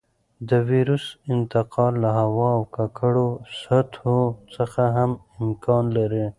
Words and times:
د 0.49 0.51
وېروس 0.69 1.05
انتقال 1.35 1.93
له 2.03 2.09
هوا 2.19 2.49
او 2.57 2.61
ککړو 2.75 3.27
سطحو 3.61 4.19
څخه 4.55 4.83
هم 4.97 5.11
امکان 5.43 5.83
لري. 5.97 6.25